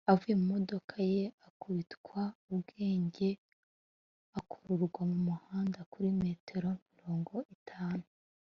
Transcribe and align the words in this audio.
avuye 0.11 0.33
mu 0.39 0.45
modoka 0.53 0.95
ye, 1.13 1.23
akubitwa 1.47 2.21
ubwenge, 2.53 3.29
akururwa 4.39 5.01
mu 5.11 5.17
muhanda 5.27 5.79
kuri 5.91 6.09
metero 6.21 6.69
mirongo 6.93 7.33
itanu 7.57 8.05